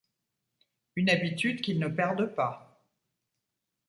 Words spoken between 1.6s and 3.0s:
qu'ils ne perdent pas.